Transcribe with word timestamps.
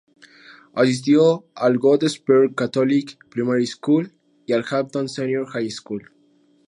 Asistió 0.73 1.45
al 1.53 1.77
"Good 1.77 2.07
Shepherd 2.07 2.55
Catholic 2.55 3.19
Primary 3.29 3.67
School" 3.67 4.11
y 4.47 4.53
al 4.53 4.65
"Hampton 4.67 5.07
Senior 5.07 5.45
High 5.49 5.69
School". 5.69 6.09